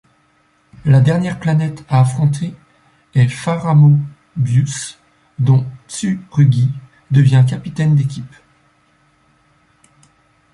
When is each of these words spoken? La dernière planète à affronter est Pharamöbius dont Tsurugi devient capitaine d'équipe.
La 0.83 0.99
dernière 0.99 1.39
planète 1.39 1.85
à 1.87 1.99
affronter 2.01 2.55
est 3.13 3.27
Pharamöbius 3.27 4.97
dont 5.37 5.63
Tsurugi 5.87 6.71
devient 7.11 7.45
capitaine 7.47 7.93
d'équipe. 7.95 8.33